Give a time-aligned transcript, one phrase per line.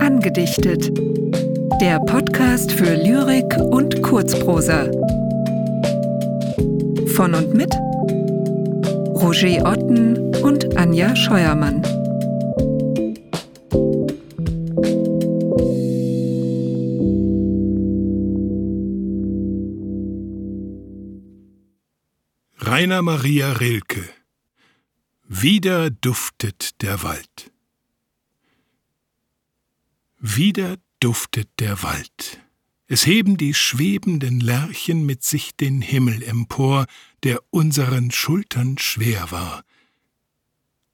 [0.00, 0.90] Angedichtet.
[1.80, 4.90] Der Podcast für Lyrik und Kurzprosa.
[7.14, 7.72] Von und mit
[9.14, 11.82] Roger Otten und Anja Scheuermann.
[22.58, 24.19] Rainer Maria Rilke
[25.32, 27.52] Wieder duftet der Wald.
[30.18, 32.40] Wieder duftet der Wald.
[32.88, 36.86] Es heben die schwebenden Lerchen mit sich den Himmel empor,
[37.22, 39.62] der unseren Schultern schwer war.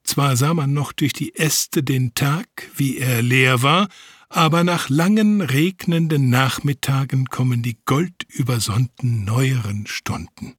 [0.03, 3.87] Zwar sah man noch durch die Äste den Tag, wie er leer war,
[4.29, 10.55] aber nach langen regnenden Nachmittagen kommen die goldübersonnten neueren Stunden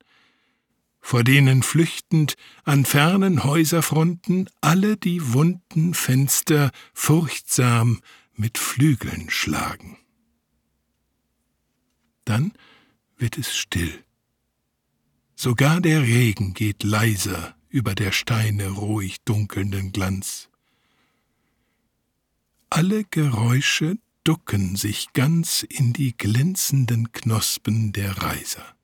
[1.01, 2.35] vor denen flüchtend
[2.65, 8.01] an fernen Häuserfronten alle die wunden Fenster furchtsam
[8.35, 9.99] mit Flügeln schlagen.
[12.25, 12.53] Dann
[13.17, 14.05] wird es still.
[15.35, 20.49] Sogar der Regen geht leiser über der Steine ruhig dunkelnden Glanz.
[22.71, 28.78] Alle Geräusche ducken sich ganz in die glänzenden Knospen der Reiser.